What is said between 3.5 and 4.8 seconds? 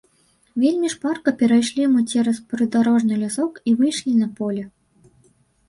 і выйшлі на поле.